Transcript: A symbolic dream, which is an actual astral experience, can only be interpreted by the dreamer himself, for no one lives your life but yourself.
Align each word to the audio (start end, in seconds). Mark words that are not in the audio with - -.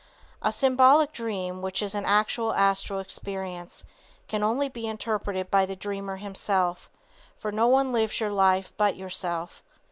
A 0.41 0.51
symbolic 0.51 1.11
dream, 1.11 1.61
which 1.61 1.83
is 1.83 1.93
an 1.93 2.05
actual 2.05 2.53
astral 2.53 2.99
experience, 2.99 3.83
can 4.27 4.41
only 4.41 4.67
be 4.67 4.87
interpreted 4.87 5.51
by 5.51 5.67
the 5.67 5.75
dreamer 5.75 6.15
himself, 6.17 6.89
for 7.37 7.51
no 7.51 7.67
one 7.67 7.91
lives 7.93 8.19
your 8.19 8.31
life 8.31 8.73
but 8.77 8.95
yourself. 8.95 9.61